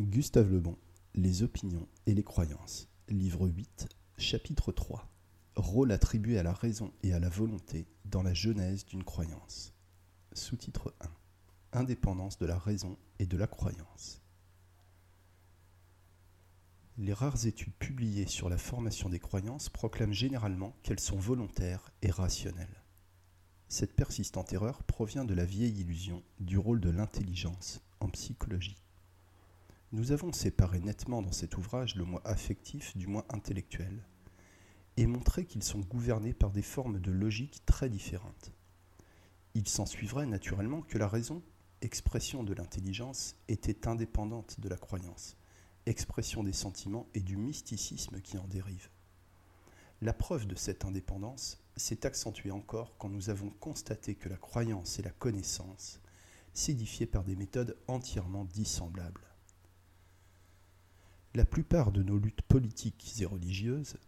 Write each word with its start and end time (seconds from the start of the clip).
Gustave 0.00 0.50
Lebon, 0.50 0.78
Les 1.14 1.42
opinions 1.42 1.86
et 2.06 2.14
les 2.14 2.24
croyances, 2.24 2.88
livre 3.10 3.46
8, 3.46 3.86
chapitre 4.16 4.72
3. 4.72 5.06
Rôle 5.56 5.92
attribué 5.92 6.38
à 6.38 6.42
la 6.42 6.54
raison 6.54 6.90
et 7.02 7.12
à 7.12 7.18
la 7.18 7.28
volonté 7.28 7.86
dans 8.06 8.22
la 8.22 8.32
genèse 8.32 8.86
d'une 8.86 9.04
croyance. 9.04 9.74
Sous-titre 10.32 10.94
1. 11.72 11.80
Indépendance 11.80 12.38
de 12.38 12.46
la 12.46 12.58
raison 12.58 12.96
et 13.18 13.26
de 13.26 13.36
la 13.36 13.46
croyance. 13.46 14.22
Les 16.96 17.12
rares 17.12 17.46
études 17.46 17.74
publiées 17.74 18.26
sur 18.26 18.48
la 18.48 18.58
formation 18.58 19.10
des 19.10 19.20
croyances 19.20 19.68
proclament 19.68 20.14
généralement 20.14 20.74
qu'elles 20.82 20.98
sont 20.98 21.18
volontaires 21.18 21.92
et 22.00 22.10
rationnelles. 22.10 22.84
Cette 23.68 23.94
persistante 23.94 24.50
erreur 24.54 24.82
provient 24.82 25.26
de 25.26 25.34
la 25.34 25.44
vieille 25.44 25.78
illusion 25.78 26.22
du 26.38 26.56
rôle 26.56 26.80
de 26.80 26.90
l'intelligence 26.90 27.82
en 28.00 28.08
psychologie. 28.08 28.78
Nous 29.92 30.12
avons 30.12 30.32
séparé 30.32 30.78
nettement 30.78 31.20
dans 31.20 31.32
cet 31.32 31.56
ouvrage 31.56 31.96
le 31.96 32.04
moi 32.04 32.22
affectif 32.24 32.96
du 32.96 33.08
moi 33.08 33.26
intellectuel 33.28 34.04
et 34.96 35.04
montré 35.08 35.44
qu'ils 35.44 35.64
sont 35.64 35.80
gouvernés 35.80 36.32
par 36.32 36.52
des 36.52 36.62
formes 36.62 37.00
de 37.00 37.10
logique 37.10 37.66
très 37.66 37.88
différentes. 37.88 38.52
Il 39.54 39.66
s'ensuivrait 39.66 40.26
naturellement 40.26 40.82
que 40.82 40.96
la 40.96 41.08
raison, 41.08 41.42
expression 41.80 42.44
de 42.44 42.54
l'intelligence, 42.54 43.34
était 43.48 43.88
indépendante 43.88 44.60
de 44.60 44.68
la 44.68 44.76
croyance, 44.76 45.36
expression 45.86 46.44
des 46.44 46.52
sentiments 46.52 47.08
et 47.14 47.20
du 47.20 47.36
mysticisme 47.36 48.20
qui 48.20 48.38
en 48.38 48.46
dérive. 48.46 48.90
La 50.02 50.12
preuve 50.12 50.46
de 50.46 50.54
cette 50.54 50.84
indépendance 50.84 51.64
s'est 51.76 52.06
accentuée 52.06 52.52
encore 52.52 52.96
quand 52.96 53.08
nous 53.08 53.28
avons 53.28 53.50
constaté 53.50 54.14
que 54.14 54.28
la 54.28 54.36
croyance 54.36 55.00
et 55.00 55.02
la 55.02 55.10
connaissance 55.10 55.98
s'édifiaient 56.54 57.06
par 57.06 57.24
des 57.24 57.34
méthodes 57.34 57.76
entièrement 57.88 58.44
dissemblables. 58.44 59.29
La 61.36 61.44
plupart 61.44 61.92
de 61.92 62.02
nos 62.02 62.18
luttes 62.18 62.42
politiques 62.42 63.14
et 63.20 63.24
religieuses 63.24 63.98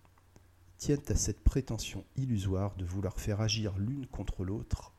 tiennent 0.77 1.09
à 1.09 1.15
cette 1.15 1.45
prétention 1.45 2.05
illusoire 2.17 2.75
de 2.75 2.85
vouloir 2.85 3.21
faire 3.21 3.41
agir 3.41 3.79
l'une 3.79 4.09
contre 4.09 4.45
l'autre 4.45 4.93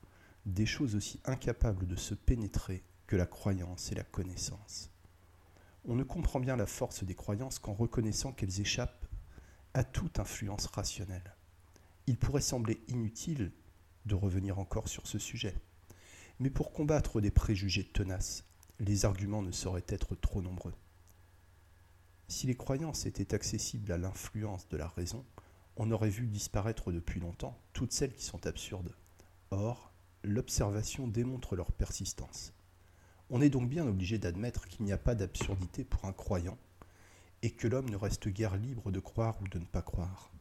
des 0.45 0.65
choses 0.65 0.95
aussi 0.95 1.19
incapables 1.25 1.85
de 1.85 1.97
se 1.97 2.13
pénétrer 2.13 2.81
que 3.07 3.17
la 3.17 3.25
croyance 3.25 3.91
et 3.91 3.95
la 3.95 4.05
connaissance. 4.05 4.89
On 5.83 5.95
ne 5.95 6.03
comprend 6.03 6.39
bien 6.39 6.55
la 6.55 6.65
force 6.65 7.03
des 7.03 7.13
croyances 7.13 7.59
qu'en 7.59 7.73
reconnaissant 7.73 8.31
qu'elles 8.31 8.61
échappent 8.61 9.05
à 9.73 9.83
toute 9.83 10.17
influence 10.17 10.67
rationnelle. 10.67 11.35
Il 12.07 12.17
pourrait 12.17 12.39
sembler 12.39 12.81
inutile 12.87 13.51
de 14.05 14.15
revenir 14.15 14.59
encore 14.59 14.87
sur 14.87 15.07
ce 15.07 15.19
sujet, 15.19 15.55
mais 16.39 16.49
pour 16.49 16.71
combattre 16.71 17.19
des 17.19 17.31
préjugés 17.31 17.83
tenaces, 17.83 18.45
les 18.79 19.03
arguments 19.03 19.41
ne 19.41 19.51
sauraient 19.51 19.83
être 19.89 20.15
trop 20.15 20.41
nombreux. 20.41 20.73
Si 22.33 22.47
les 22.47 22.55
croyances 22.55 23.05
étaient 23.05 23.35
accessibles 23.35 23.91
à 23.91 23.99
l'influence 23.99 24.67
de 24.69 24.75
la 24.75 24.87
raison, 24.87 25.23
on 25.77 25.91
aurait 25.91 26.09
vu 26.09 26.25
disparaître 26.25 26.91
depuis 26.91 27.19
longtemps 27.19 27.59
toutes 27.73 27.91
celles 27.91 28.15
qui 28.15 28.25
sont 28.25 28.47
absurdes. 28.47 28.95
Or, 29.51 29.93
l'observation 30.23 31.07
démontre 31.07 31.55
leur 31.55 31.71
persistance. 31.71 32.51
On 33.29 33.39
est 33.39 33.51
donc 33.51 33.69
bien 33.69 33.85
obligé 33.85 34.17
d'admettre 34.17 34.67
qu'il 34.67 34.83
n'y 34.83 34.91
a 34.91 34.97
pas 34.97 35.13
d'absurdité 35.13 35.83
pour 35.83 36.05
un 36.05 36.11
croyant, 36.11 36.57
et 37.43 37.51
que 37.51 37.67
l'homme 37.67 37.91
ne 37.91 37.95
reste 37.95 38.27
guère 38.29 38.57
libre 38.57 38.89
de 38.89 38.99
croire 38.99 39.39
ou 39.43 39.47
de 39.47 39.59
ne 39.59 39.65
pas 39.65 39.83
croire. 39.83 40.31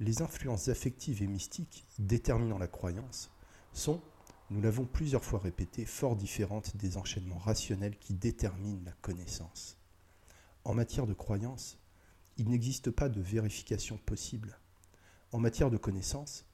Les 0.00 0.22
influences 0.22 0.68
affectives 0.68 1.22
et 1.22 1.26
mystiques 1.26 1.84
déterminant 1.98 2.56
la 2.56 2.68
croyance 2.68 3.30
sont, 3.74 4.00
nous 4.48 4.62
l'avons 4.62 4.86
plusieurs 4.86 5.24
fois 5.24 5.40
répété, 5.40 5.84
fort 5.84 6.16
différentes 6.16 6.74
des 6.78 6.96
enchaînements 6.96 7.38
rationnels 7.38 7.98
qui 7.98 8.14
déterminent 8.14 8.80
la 8.86 8.92
connaissance. 9.02 9.76
En 10.64 10.74
matière 10.74 11.06
de 11.06 11.14
croyance, 11.14 11.78
il 12.36 12.50
n'existe 12.50 12.90
pas 12.90 13.08
de 13.08 13.20
vérification 13.20 13.96
possible. 13.96 14.58
En 15.32 15.38
matière 15.38 15.70
de 15.70 15.78
connaissance, 15.78 16.44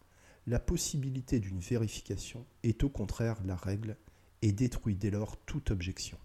la 0.46 0.60
possibilité 0.60 1.40
d'une 1.40 1.58
vérification 1.58 2.46
est 2.62 2.84
au 2.84 2.88
contraire 2.88 3.42
la 3.44 3.56
règle 3.56 3.96
et 4.42 4.52
détruit 4.52 4.94
dès 4.94 5.10
lors 5.10 5.36
toute 5.38 5.72
objection. 5.72 6.18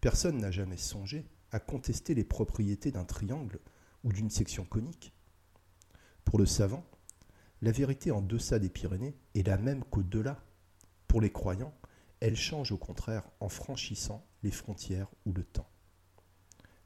Personne 0.00 0.38
n'a 0.38 0.50
jamais 0.50 0.76
songé 0.76 1.24
à 1.52 1.60
contester 1.60 2.14
les 2.14 2.24
propriétés 2.24 2.90
d'un 2.90 3.04
triangle 3.04 3.60
ou 4.02 4.12
d'une 4.12 4.30
section 4.30 4.64
conique. 4.64 5.12
Pour 6.24 6.38
le 6.38 6.46
savant, 6.46 6.84
la 7.60 7.70
vérité 7.70 8.10
en 8.10 8.22
deçà 8.22 8.58
des 8.58 8.70
Pyrénées 8.70 9.16
est 9.36 9.46
la 9.46 9.56
même 9.56 9.84
qu'au-delà. 9.84 10.44
Pour 11.06 11.20
les 11.20 11.30
croyants, 11.30 11.74
elle 12.18 12.36
change 12.36 12.72
au 12.72 12.78
contraire 12.78 13.30
en 13.38 13.48
franchissant 13.48 14.26
les 14.42 14.50
frontières 14.50 15.08
ou 15.26 15.32
le 15.32 15.44
temps 15.44 15.71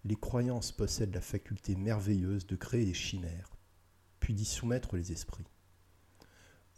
les 0.06 0.14
croyances 0.14 0.70
possèdent 0.70 1.16
la 1.16 1.20
faculté 1.20 1.74
merveilleuse 1.74 2.46
de 2.46 2.54
créer 2.54 2.84
des 2.84 2.94
chimères, 2.94 3.56
puis 4.20 4.34
d'y 4.34 4.44
soumettre 4.44 4.94
les 4.94 5.10
esprits. 5.10 5.48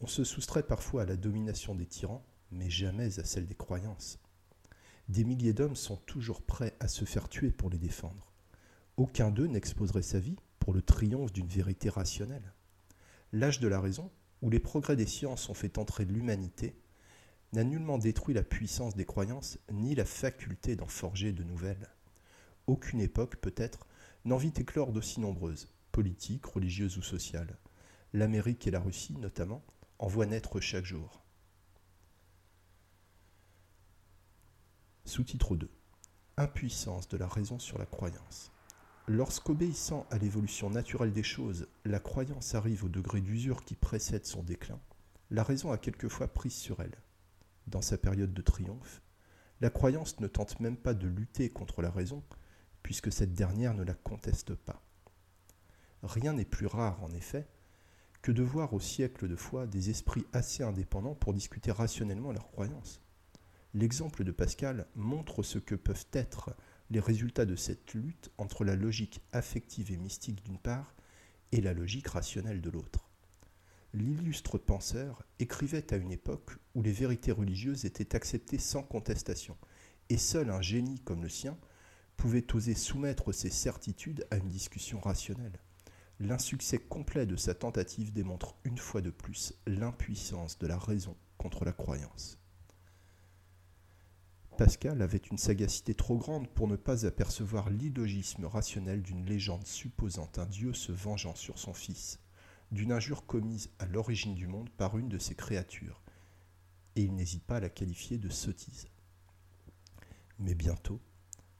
On 0.00 0.06
se 0.06 0.24
soustrait 0.24 0.62
parfois 0.62 1.02
à 1.02 1.04
la 1.04 1.16
domination 1.16 1.74
des 1.74 1.84
tyrans, 1.84 2.24
mais 2.50 2.70
jamais 2.70 3.18
à 3.18 3.24
celle 3.24 3.46
des 3.46 3.54
croyances. 3.54 4.18
Des 5.10 5.24
milliers 5.24 5.52
d'hommes 5.52 5.76
sont 5.76 5.98
toujours 5.98 6.40
prêts 6.40 6.74
à 6.80 6.88
se 6.88 7.04
faire 7.04 7.28
tuer 7.28 7.50
pour 7.50 7.68
les 7.68 7.76
défendre. 7.76 8.32
Aucun 8.96 9.30
d'eux 9.30 9.46
n'exposerait 9.46 10.00
sa 10.00 10.20
vie 10.20 10.38
pour 10.58 10.72
le 10.72 10.80
triomphe 10.80 11.32
d'une 11.32 11.48
vérité 11.48 11.90
rationnelle. 11.90 12.54
L'âge 13.32 13.60
de 13.60 13.68
la 13.68 13.78
raison, 13.80 14.10
où 14.40 14.48
les 14.48 14.58
progrès 14.58 14.96
des 14.96 15.06
sciences 15.06 15.50
ont 15.50 15.54
fait 15.54 15.76
entrer 15.76 16.06
l'humanité, 16.06 16.80
n'a 17.52 17.62
nullement 17.62 17.98
détruit 17.98 18.34
la 18.34 18.42
puissance 18.42 18.94
des 18.94 19.04
croyances 19.04 19.58
ni 19.70 19.94
la 19.94 20.06
faculté 20.06 20.76
d'en 20.76 20.86
forger 20.86 21.32
de 21.32 21.44
nouvelles 21.44 21.90
aucune 22.68 23.00
époque, 23.00 23.36
peut-être, 23.36 23.86
n'en 24.24 24.36
vit 24.36 24.52
éclore 24.56 24.92
d'aussi 24.92 25.20
nombreuses, 25.20 25.68
politiques, 25.90 26.46
religieuses 26.46 26.98
ou 26.98 27.02
sociales. 27.02 27.58
L'Amérique 28.12 28.66
et 28.66 28.70
la 28.70 28.80
Russie, 28.80 29.16
notamment, 29.18 29.64
en 29.98 30.06
voient 30.06 30.26
naître 30.26 30.60
chaque 30.60 30.84
jour. 30.84 31.22
Sous-titre 35.04 35.56
2. 35.56 35.70
Impuissance 36.36 37.08
de 37.08 37.16
la 37.16 37.26
raison 37.26 37.58
sur 37.58 37.78
la 37.78 37.86
croyance. 37.86 38.52
Lorsqu'obéissant 39.06 40.06
à 40.10 40.18
l'évolution 40.18 40.68
naturelle 40.68 41.14
des 41.14 41.22
choses, 41.22 41.66
la 41.86 41.98
croyance 41.98 42.54
arrive 42.54 42.84
au 42.84 42.88
degré 42.88 43.22
d'usure 43.22 43.64
qui 43.64 43.74
précède 43.74 44.26
son 44.26 44.42
déclin, 44.42 44.78
la 45.30 45.42
raison 45.42 45.72
a 45.72 45.78
quelquefois 45.78 46.28
prise 46.28 46.54
sur 46.54 46.80
elle. 46.80 46.96
Dans 47.66 47.80
sa 47.80 47.96
période 47.96 48.34
de 48.34 48.42
triomphe, 48.42 49.02
la 49.60 49.70
croyance 49.70 50.20
ne 50.20 50.26
tente 50.26 50.60
même 50.60 50.76
pas 50.76 50.94
de 50.94 51.08
lutter 51.08 51.48
contre 51.48 51.82
la 51.82 51.90
raison, 51.90 52.22
puisque 52.82 53.12
cette 53.12 53.34
dernière 53.34 53.74
ne 53.74 53.82
la 53.82 53.94
conteste 53.94 54.54
pas. 54.54 54.82
Rien 56.02 56.32
n'est 56.32 56.44
plus 56.44 56.66
rare, 56.66 57.02
en 57.02 57.10
effet, 57.12 57.46
que 58.22 58.32
de 58.32 58.42
voir 58.42 58.72
au 58.72 58.80
siècle 58.80 59.28
de 59.28 59.36
foi 59.36 59.66
des 59.66 59.90
esprits 59.90 60.26
assez 60.32 60.62
indépendants 60.62 61.14
pour 61.14 61.34
discuter 61.34 61.70
rationnellement 61.70 62.32
leurs 62.32 62.50
croyances. 62.50 63.00
L'exemple 63.74 64.24
de 64.24 64.32
Pascal 64.32 64.86
montre 64.94 65.42
ce 65.42 65.58
que 65.58 65.74
peuvent 65.74 66.06
être 66.12 66.56
les 66.90 67.00
résultats 67.00 67.46
de 67.46 67.56
cette 67.56 67.94
lutte 67.94 68.30
entre 68.38 68.64
la 68.64 68.76
logique 68.76 69.20
affective 69.32 69.92
et 69.92 69.96
mystique 69.96 70.42
d'une 70.42 70.58
part 70.58 70.94
et 71.52 71.60
la 71.60 71.74
logique 71.74 72.08
rationnelle 72.08 72.60
de 72.60 72.70
l'autre. 72.70 73.08
L'illustre 73.94 74.58
penseur 74.58 75.22
écrivait 75.38 75.92
à 75.92 75.96
une 75.96 76.12
époque 76.12 76.52
où 76.74 76.82
les 76.82 76.92
vérités 76.92 77.32
religieuses 77.32 77.84
étaient 77.84 78.14
acceptées 78.14 78.58
sans 78.58 78.82
contestation, 78.82 79.56
et 80.10 80.18
seul 80.18 80.50
un 80.50 80.60
génie 80.60 81.00
comme 81.00 81.22
le 81.22 81.28
sien 81.28 81.56
pouvait 82.18 82.52
oser 82.52 82.74
soumettre 82.74 83.32
ses 83.32 83.48
certitudes 83.48 84.26
à 84.30 84.36
une 84.36 84.48
discussion 84.48 85.00
rationnelle. 85.00 85.58
L'insuccès 86.20 86.78
complet 86.78 87.26
de 87.26 87.36
sa 87.36 87.54
tentative 87.54 88.12
démontre 88.12 88.56
une 88.64 88.76
fois 88.76 89.00
de 89.00 89.10
plus 89.10 89.54
l'impuissance 89.66 90.58
de 90.58 90.66
la 90.66 90.76
raison 90.76 91.16
contre 91.38 91.64
la 91.64 91.72
croyance. 91.72 92.38
Pascal 94.58 95.00
avait 95.00 95.18
une 95.18 95.38
sagacité 95.38 95.94
trop 95.94 96.18
grande 96.18 96.48
pour 96.48 96.66
ne 96.66 96.74
pas 96.74 97.06
apercevoir 97.06 97.70
l'illogisme 97.70 98.46
rationnel 98.46 99.02
d'une 99.02 99.24
légende 99.24 99.64
supposant 99.64 100.28
un 100.38 100.46
Dieu 100.46 100.74
se 100.74 100.90
vengeant 100.90 101.36
sur 101.36 101.60
son 101.60 101.72
Fils, 101.72 102.18
d'une 102.72 102.90
injure 102.90 103.24
commise 103.24 103.70
à 103.78 103.86
l'origine 103.86 104.34
du 104.34 104.48
monde 104.48 104.70
par 104.70 104.98
une 104.98 105.08
de 105.08 105.18
ses 105.18 105.36
créatures, 105.36 106.02
et 106.96 107.02
il 107.02 107.14
n'hésite 107.14 107.44
pas 107.44 107.58
à 107.58 107.60
la 107.60 107.68
qualifier 107.68 108.18
de 108.18 108.28
sottise. 108.28 108.88
Mais 110.40 110.56
bientôt, 110.56 111.00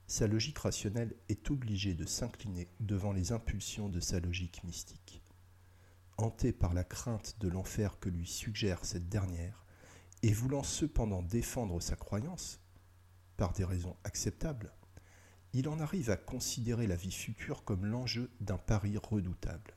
sa 0.08 0.26
logique 0.26 0.58
rationnelle 0.58 1.14
est 1.28 1.50
obligée 1.50 1.94
de 1.94 2.06
s'incliner 2.06 2.66
devant 2.80 3.12
les 3.12 3.30
impulsions 3.32 3.90
de 3.90 4.00
sa 4.00 4.20
logique 4.20 4.64
mystique. 4.64 5.22
Hanté 6.16 6.50
par 6.50 6.72
la 6.72 6.82
crainte 6.82 7.36
de 7.40 7.48
l'enfer 7.48 8.00
que 8.00 8.08
lui 8.08 8.26
suggère 8.26 8.86
cette 8.86 9.10
dernière, 9.10 9.66
et 10.22 10.32
voulant 10.32 10.62
cependant 10.62 11.22
défendre 11.22 11.80
sa 11.80 11.94
croyance, 11.94 12.58
par 13.36 13.52
des 13.52 13.64
raisons 13.64 13.96
acceptables, 14.02 14.72
il 15.52 15.68
en 15.68 15.78
arrive 15.78 16.10
à 16.10 16.16
considérer 16.16 16.86
la 16.86 16.96
vie 16.96 17.12
future 17.12 17.62
comme 17.62 17.84
l'enjeu 17.84 18.30
d'un 18.40 18.58
pari 18.58 18.96
redoutable. 18.96 19.76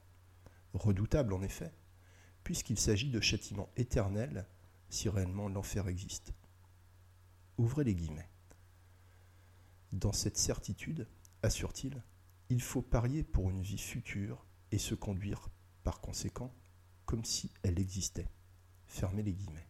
Redoutable 0.74 1.34
en 1.34 1.44
effet, 1.44 1.74
puisqu'il 2.46 2.80
s'agit 2.80 3.12
de 3.12 3.20
châtiment 3.20 3.70
éternel 3.76 4.48
si 4.90 5.10
réellement 5.10 5.50
l'enfer 5.50 5.90
existe. 5.90 6.34
Ouvrez 7.58 7.84
les 7.84 7.96
guillemets. 7.96 8.30
Dans 9.92 10.14
cette 10.14 10.38
certitude, 10.38 11.08
assure-t-il, 11.44 12.02
il 12.50 12.62
faut 12.62 12.82
parier 12.82 13.24
pour 13.24 13.50
une 13.50 13.62
vie 13.62 13.78
future 13.78 14.46
et 14.72 14.78
se 14.78 14.96
conduire, 14.96 15.50
par 15.84 16.00
conséquent, 16.00 16.54
comme 17.06 17.26
si 17.26 17.52
elle 17.64 17.80
existait. 17.80 18.30
Fermez 18.86 19.24
les 19.24 19.34
guillemets. 19.34 19.68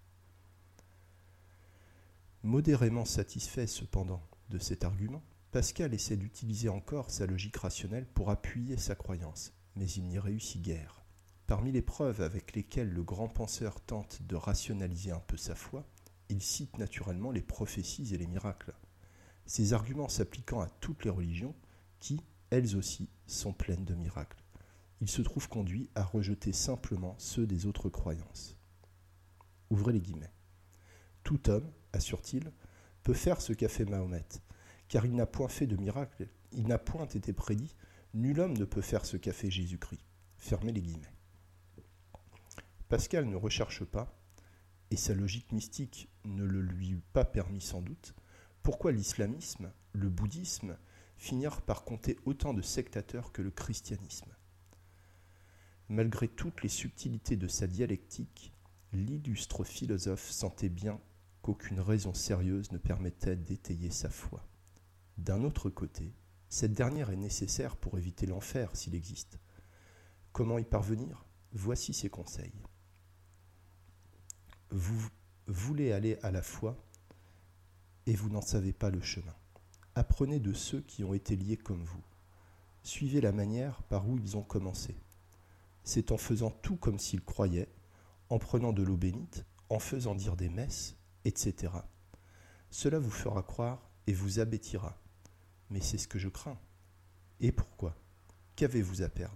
Modérément 2.43 3.05
satisfait 3.05 3.67
cependant 3.67 4.21
de 4.49 4.59
cet 4.59 4.83
argument, 4.83 5.23
Pascal 5.51 5.93
essaie 5.93 6.17
d'utiliser 6.17 6.69
encore 6.69 7.09
sa 7.09 7.25
logique 7.25 7.57
rationnelle 7.57 8.05
pour 8.05 8.29
appuyer 8.29 8.77
sa 8.77 8.95
croyance, 8.95 9.53
mais 9.75 9.89
il 9.89 10.07
n'y 10.07 10.19
réussit 10.19 10.61
guère. 10.61 11.03
Parmi 11.47 11.71
les 11.71 11.81
preuves 11.81 12.21
avec 12.21 12.55
lesquelles 12.55 12.89
le 12.89 13.03
grand 13.03 13.27
penseur 13.27 13.81
tente 13.81 14.21
de 14.21 14.35
rationaliser 14.35 15.11
un 15.11 15.19
peu 15.19 15.35
sa 15.35 15.55
foi, 15.55 15.85
il 16.29 16.41
cite 16.41 16.77
naturellement 16.77 17.31
les 17.31 17.41
prophéties 17.41 18.13
et 18.13 18.17
les 18.17 18.27
miracles. 18.27 18.73
Ces 19.45 19.73
arguments 19.73 20.09
s'appliquant 20.09 20.61
à 20.61 20.69
toutes 20.69 21.03
les 21.03 21.09
religions 21.09 21.55
qui, 21.99 22.21
elles 22.49 22.75
aussi, 22.75 23.09
sont 23.27 23.53
pleines 23.53 23.85
de 23.85 23.95
miracles. 23.95 24.43
Il 25.01 25.09
se 25.09 25.21
trouve 25.21 25.49
conduit 25.49 25.89
à 25.95 26.03
rejeter 26.03 26.53
simplement 26.53 27.15
ceux 27.17 27.47
des 27.47 27.65
autres 27.65 27.89
croyances. 27.89 28.57
Ouvrez 29.69 29.93
les 29.93 30.01
guillemets. 30.01 30.33
Tout 31.23 31.49
homme, 31.49 31.71
assure-t-il, 31.93 32.51
peut 33.03 33.13
faire 33.13 33.41
ce 33.41 33.53
qu'a 33.53 33.69
fait 33.69 33.85
Mahomet, 33.85 34.27
car 34.87 35.05
il 35.05 35.15
n'a 35.15 35.25
point 35.25 35.47
fait 35.47 35.67
de 35.67 35.75
miracle, 35.75 36.27
il 36.51 36.67
n'a 36.67 36.77
point 36.77 37.07
été 37.07 37.33
prédit, 37.33 37.75
nul 38.13 38.39
homme 38.39 38.57
ne 38.57 38.65
peut 38.65 38.81
faire 38.81 39.05
ce 39.05 39.17
qu'a 39.17 39.33
fait 39.33 39.49
Jésus-Christ. 39.49 40.05
Fermez 40.37 40.71
les 40.71 40.81
guillemets. 40.81 41.13
Pascal 42.89 43.25
ne 43.27 43.35
recherche 43.35 43.85
pas, 43.85 44.19
et 44.91 44.97
sa 44.97 45.13
logique 45.13 45.51
mystique 45.51 46.09
ne 46.25 46.43
le 46.43 46.61
lui 46.61 46.89
eût 46.89 47.03
pas 47.13 47.25
permis 47.25 47.61
sans 47.61 47.81
doute, 47.81 48.13
pourquoi 48.63 48.91
l'islamisme, 48.91 49.71
le 49.93 50.09
bouddhisme, 50.09 50.77
finirent 51.17 51.61
par 51.61 51.83
compter 51.83 52.17
autant 52.25 52.53
de 52.53 52.61
sectateurs 52.61 53.31
que 53.31 53.41
le 53.41 53.51
christianisme? 53.51 54.31
Malgré 55.89 56.27
toutes 56.27 56.63
les 56.63 56.69
subtilités 56.69 57.35
de 57.35 57.47
sa 57.47 57.67
dialectique, 57.67 58.53
l'illustre 58.93 59.63
philosophe 59.63 60.29
sentait 60.29 60.69
bien 60.69 60.99
qu'aucune 61.41 61.79
raison 61.79 62.13
sérieuse 62.13 62.71
ne 62.71 62.77
permettait 62.77 63.35
d'étayer 63.35 63.89
sa 63.89 64.09
foi. 64.09 64.47
D'un 65.17 65.43
autre 65.43 65.69
côté, 65.69 66.13
cette 66.49 66.73
dernière 66.73 67.09
est 67.09 67.17
nécessaire 67.17 67.77
pour 67.77 67.97
éviter 67.97 68.25
l'enfer 68.25 68.75
s'il 68.75 68.95
existe. 68.95 69.39
Comment 70.31 70.59
y 70.59 70.65
parvenir? 70.65 71.25
Voici 71.51 71.93
ses 71.93 72.09
conseils. 72.09 72.53
Vous 74.69 75.09
voulez 75.47 75.91
aller 75.91 76.17
à 76.21 76.31
la 76.31 76.41
foi? 76.41 76.77
Et 78.07 78.15
vous 78.15 78.29
n'en 78.29 78.41
savez 78.41 78.73
pas 78.73 78.89
le 78.89 79.01
chemin. 79.01 79.35
Apprenez 79.95 80.39
de 80.39 80.53
ceux 80.53 80.81
qui 80.81 81.03
ont 81.03 81.13
été 81.13 81.35
liés 81.35 81.57
comme 81.57 81.83
vous. 81.83 82.03
Suivez 82.83 83.21
la 83.21 83.31
manière 83.31 83.83
par 83.83 84.07
où 84.07 84.17
ils 84.17 84.37
ont 84.37 84.43
commencé. 84.43 84.95
C'est 85.83 86.11
en 86.11 86.17
faisant 86.17 86.49
tout 86.49 86.77
comme 86.77 86.99
s'ils 86.99 87.23
croyaient, 87.23 87.69
en 88.29 88.39
prenant 88.39 88.73
de 88.73 88.83
l'eau 88.83 88.97
bénite, 88.97 89.45
en 89.69 89.79
faisant 89.79 90.15
dire 90.15 90.35
des 90.35 90.49
messes, 90.49 90.95
etc. 91.25 91.73
Cela 92.69 92.99
vous 92.99 93.11
fera 93.11 93.43
croire 93.43 93.89
et 94.07 94.13
vous 94.13 94.39
abêtira. 94.39 94.97
Mais 95.69 95.81
c'est 95.81 95.97
ce 95.97 96.07
que 96.07 96.19
je 96.19 96.29
crains. 96.29 96.59
Et 97.39 97.51
pourquoi? 97.51 97.95
Qu'avez-vous 98.55 99.01
à 99.01 99.09
perdre? 99.09 99.35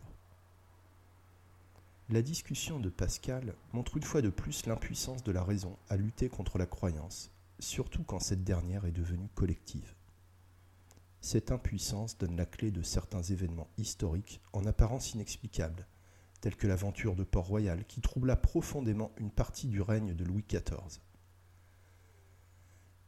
La 2.09 2.21
discussion 2.21 2.79
de 2.79 2.89
Pascal 2.89 3.55
montre 3.73 3.97
une 3.97 4.03
fois 4.03 4.21
de 4.21 4.29
plus 4.29 4.65
l'impuissance 4.67 5.23
de 5.23 5.31
la 5.31 5.43
raison 5.43 5.77
à 5.89 5.97
lutter 5.97 6.29
contre 6.29 6.59
la 6.59 6.67
croyance, 6.67 7.31
surtout 7.59 8.03
quand 8.03 8.19
cette 8.19 8.43
dernière 8.43 8.85
est 8.85 8.91
devenue 8.91 9.29
collective. 9.35 9.95
Cette 11.21 11.51
impuissance 11.51 12.17
donne 12.17 12.35
la 12.35 12.45
clé 12.45 12.71
de 12.71 12.83
certains 12.83 13.23
événements 13.23 13.71
historiques 13.77 14.41
en 14.53 14.65
apparence 14.65 15.13
inexplicables, 15.13 15.87
tels 16.39 16.55
que 16.55 16.67
l'aventure 16.67 17.15
de 17.15 17.23
Port-Royal 17.23 17.85
qui 17.85 18.01
troubla 18.01 18.35
profondément 18.35 19.11
une 19.17 19.31
partie 19.31 19.67
du 19.67 19.81
règne 19.81 20.13
de 20.13 20.23
Louis 20.23 20.45
XIV. 20.47 21.01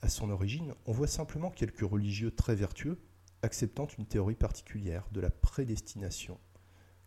À 0.01 0.09
son 0.09 0.29
origine, 0.29 0.73
on 0.85 0.91
voit 0.91 1.07
simplement 1.07 1.51
quelques 1.51 1.87
religieux 1.87 2.31
très 2.31 2.55
vertueux 2.55 2.99
acceptant 3.43 3.87
une 3.97 4.07
théorie 4.07 4.35
particulière 4.35 5.07
de 5.11 5.21
la 5.21 5.29
prédestination 5.29 6.39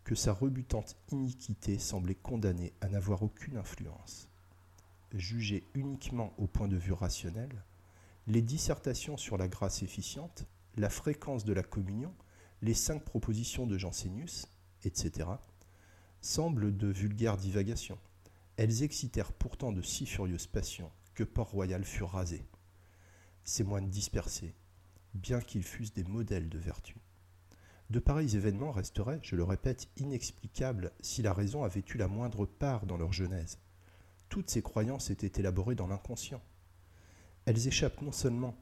que 0.04 0.14
sa 0.14 0.32
rebutante 0.32 0.96
iniquité 1.10 1.78
semblait 1.78 2.14
condamnée 2.14 2.72
à 2.80 2.88
n'avoir 2.88 3.22
aucune 3.22 3.56
influence. 3.56 4.29
Jugées 5.12 5.64
uniquement 5.74 6.32
au 6.38 6.46
point 6.46 6.68
de 6.68 6.76
vue 6.76 6.92
rationnel, 6.92 7.64
les 8.28 8.42
dissertations 8.42 9.16
sur 9.16 9.36
la 9.36 9.48
grâce 9.48 9.82
efficiente, 9.82 10.46
la 10.76 10.88
fréquence 10.88 11.44
de 11.44 11.52
la 11.52 11.64
communion, 11.64 12.14
les 12.62 12.74
cinq 12.74 13.04
propositions 13.04 13.66
de 13.66 13.76
Jansénius, 13.76 14.46
etc., 14.84 15.28
semblent 16.20 16.76
de 16.76 16.86
vulgaires 16.86 17.36
divagations. 17.36 17.98
Elles 18.56 18.84
excitèrent 18.84 19.32
pourtant 19.32 19.72
de 19.72 19.82
si 19.82 20.06
furieuses 20.06 20.46
passions 20.46 20.92
que 21.14 21.24
Port-Royal 21.24 21.84
fut 21.84 22.04
rasé. 22.04 22.44
Ces 23.42 23.64
moines 23.64 23.88
dispersés, 23.90 24.54
bien 25.14 25.40
qu'ils 25.40 25.64
fussent 25.64 25.94
des 25.94 26.04
modèles 26.04 26.48
de 26.48 26.58
vertu. 26.58 26.98
De 27.88 27.98
pareils 27.98 28.36
événements 28.36 28.70
resteraient, 28.70 29.18
je 29.22 29.34
le 29.34 29.42
répète, 29.42 29.88
inexplicables 29.96 30.92
si 31.00 31.22
la 31.22 31.32
raison 31.32 31.64
avait 31.64 31.84
eu 31.92 31.98
la 31.98 32.06
moindre 32.06 32.46
part 32.46 32.86
dans 32.86 32.96
leur 32.96 33.12
genèse. 33.12 33.58
Toutes 34.30 34.48
ces 34.48 34.62
croyances 34.62 35.10
étaient 35.10 35.38
élaborées 35.38 35.74
dans 35.74 35.86
l'inconscient. 35.86 36.40
Elles 37.44 37.68
échappent 37.68 38.00
non 38.00 38.12
seulement 38.12 38.56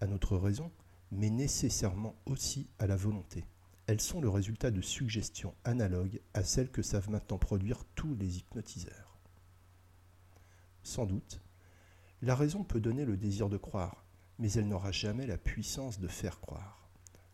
à 0.00 0.06
notre 0.06 0.36
raison, 0.36 0.70
mais 1.10 1.30
nécessairement 1.30 2.14
aussi 2.26 2.70
à 2.78 2.86
la 2.86 2.94
volonté. 2.94 3.44
Elles 3.88 4.00
sont 4.00 4.20
le 4.20 4.28
résultat 4.28 4.70
de 4.70 4.80
suggestions 4.80 5.56
analogues 5.64 6.20
à 6.32 6.44
celles 6.44 6.70
que 6.70 6.82
savent 6.82 7.10
maintenant 7.10 7.38
produire 7.38 7.84
tous 7.96 8.14
les 8.14 8.38
hypnotiseurs. 8.38 9.18
Sans 10.84 11.06
doute, 11.06 11.40
la 12.22 12.36
raison 12.36 12.62
peut 12.62 12.80
donner 12.80 13.04
le 13.04 13.16
désir 13.16 13.48
de 13.48 13.56
croire, 13.56 14.04
mais 14.38 14.52
elle 14.52 14.68
n'aura 14.68 14.92
jamais 14.92 15.26
la 15.26 15.38
puissance 15.38 15.98
de 15.98 16.06
faire 16.06 16.40
croire 16.40 16.84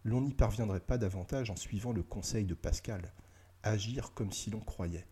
l'on 0.05 0.23
n'y 0.23 0.33
parviendrait 0.33 0.81
pas 0.81 0.99
davantage 0.99 1.51
en 1.51 1.57
suivant 1.57 1.93
le 1.93 2.03
conseil 2.03 2.45
de 2.45 2.55
Pascal, 2.55 3.13
agir 3.63 4.13
comme 4.15 4.33
si 4.33 4.51
l'on 4.51 4.61
croyait. 4.61 5.07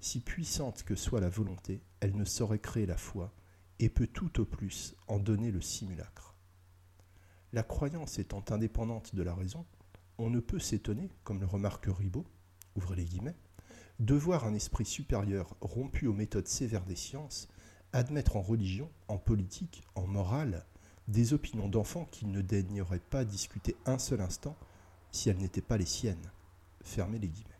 Si 0.00 0.20
puissante 0.20 0.82
que 0.82 0.94
soit 0.94 1.20
la 1.20 1.28
volonté, 1.28 1.82
elle 2.00 2.16
ne 2.16 2.24
saurait 2.24 2.58
créer 2.58 2.86
la 2.86 2.96
foi, 2.96 3.34
et 3.78 3.88
peut 3.88 4.06
tout 4.06 4.40
au 4.40 4.44
plus 4.44 4.94
en 5.08 5.18
donner 5.18 5.50
le 5.50 5.60
simulacre. 5.60 6.34
La 7.52 7.62
croyance 7.62 8.18
étant 8.18 8.44
indépendante 8.50 9.14
de 9.14 9.22
la 9.22 9.34
raison, 9.34 9.66
on 10.18 10.30
ne 10.30 10.40
peut 10.40 10.58
s'étonner, 10.58 11.10
comme 11.24 11.40
le 11.40 11.46
remarque 11.46 11.86
Ribot, 11.86 12.26
ouvrez 12.76 12.96
les 12.96 13.04
guillemets, 13.04 13.36
de 13.98 14.14
voir 14.14 14.46
un 14.46 14.54
esprit 14.54 14.86
supérieur 14.86 15.56
rompu 15.60 16.06
aux 16.06 16.14
méthodes 16.14 16.48
sévères 16.48 16.84
des 16.84 16.96
sciences 16.96 17.48
admettre 17.92 18.36
en 18.36 18.42
religion, 18.42 18.90
en 19.08 19.18
politique, 19.18 19.82
en 19.94 20.06
morale, 20.06 20.64
des 21.08 21.32
opinions 21.32 21.68
d'enfants 21.68 22.06
qu'il 22.06 22.30
ne 22.30 22.40
daignerait 22.40 23.00
pas 23.00 23.24
discuter 23.24 23.76
un 23.84 23.98
seul 23.98 24.20
instant 24.20 24.56
si 25.10 25.28
elles 25.28 25.38
n'étaient 25.38 25.60
pas 25.60 25.76
les 25.76 25.86
siennes. 25.86 26.30
Fermez 26.82 27.18
les 27.18 27.28
guillemets. 27.28 27.50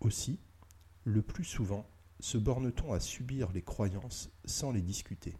Aussi, 0.00 0.38
le 1.06 1.22
plus 1.22 1.44
souvent, 1.44 1.88
se 2.18 2.36
borne-t-on 2.36 2.92
à 2.92 2.98
subir 2.98 3.52
les 3.52 3.62
croyances 3.62 4.28
sans 4.44 4.72
les 4.72 4.82
discuter? 4.82 5.36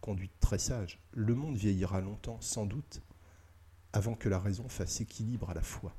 Conduite 0.00 0.38
très 0.38 0.58
sage, 0.58 1.00
le 1.10 1.34
monde 1.34 1.56
vieillira 1.56 2.00
longtemps, 2.00 2.40
sans 2.40 2.66
doute, 2.66 3.02
avant 3.92 4.14
que 4.14 4.28
la 4.28 4.38
raison 4.38 4.68
fasse 4.68 5.00
équilibre 5.00 5.50
à 5.50 5.54
la 5.54 5.60
foi. 5.60 5.96